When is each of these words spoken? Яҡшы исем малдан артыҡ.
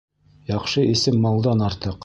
Яҡшы 0.51 0.87
исем 0.95 1.21
малдан 1.27 1.65
артыҡ. 1.71 1.99